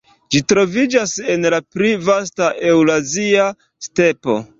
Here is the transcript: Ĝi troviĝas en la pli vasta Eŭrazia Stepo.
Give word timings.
Ĝi 0.35 0.39
troviĝas 0.51 1.11
en 1.33 1.45
la 1.53 1.59
pli 1.75 1.91
vasta 2.07 2.47
Eŭrazia 2.71 3.45
Stepo. 3.89 4.39